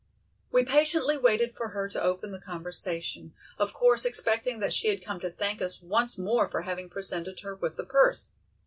[0.51, 5.05] We patiently waited for her to open the conversation, of course expecting that she had
[5.05, 8.31] come to thank us once more for having presented her with the purse.